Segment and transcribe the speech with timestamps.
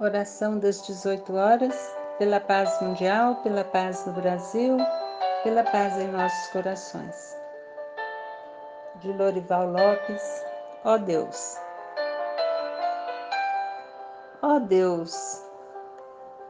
[0.00, 4.78] Oração das 18 horas, pela paz mundial, pela paz no Brasil,
[5.44, 7.36] pela paz em nossos corações.
[9.02, 10.22] De Lorival Lopes,
[10.86, 11.54] ó Deus.
[14.40, 15.44] Ó Deus,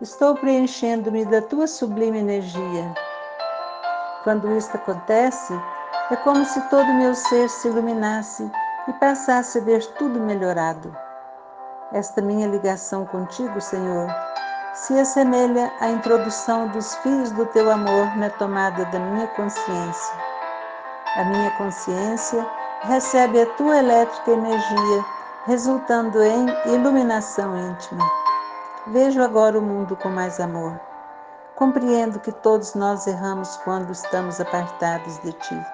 [0.00, 2.94] estou preenchendo-me da tua sublime energia.
[4.22, 5.52] Quando isto acontece,
[6.12, 8.48] é como se todo meu ser se iluminasse
[8.86, 11.09] e passasse a ver tudo melhorado.
[11.92, 14.08] Esta minha ligação contigo, Senhor,
[14.74, 20.14] se assemelha à introdução dos fios do teu amor na tomada da minha consciência.
[21.16, 22.46] A minha consciência
[22.82, 25.04] recebe a tua elétrica energia,
[25.46, 28.04] resultando em iluminação íntima.
[28.86, 30.78] Vejo agora o mundo com mais amor.
[31.56, 35.66] Compreendo que todos nós erramos quando estamos apartados de ti.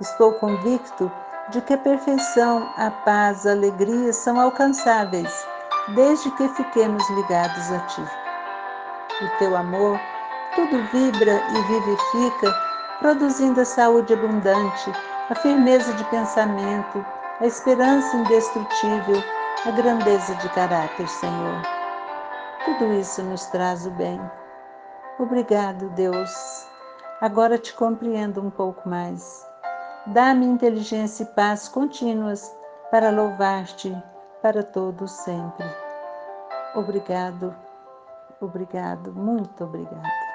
[0.00, 1.12] Estou convicto
[1.50, 5.46] de que a perfeição, a paz, a alegria são alcançáveis,
[5.94, 8.02] desde que fiquemos ligados a Ti.
[9.22, 9.98] O Teu amor
[10.54, 12.52] tudo vibra e vivifica,
[12.98, 14.90] produzindo a saúde abundante,
[15.28, 17.04] a firmeza de pensamento,
[17.40, 19.22] a esperança indestrutível,
[19.64, 21.62] a grandeza de caráter, Senhor.
[22.64, 24.20] Tudo isso nos traz o bem.
[25.18, 26.30] Obrigado, Deus.
[27.20, 29.49] Agora te compreendo um pouco mais.
[30.12, 32.52] Dá-me inteligência e paz contínuas
[32.90, 33.96] para louvar-te
[34.42, 35.64] para todos sempre.
[36.74, 37.54] Obrigado,
[38.40, 40.29] obrigado, muito obrigado.